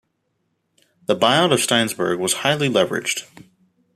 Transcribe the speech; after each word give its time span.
The 1.05 1.15
buyout 1.15 1.53
of 1.53 1.59
Steinberg's 1.59 2.17
was 2.19 2.33
highly 2.41 2.67
leveraged. 2.69 3.25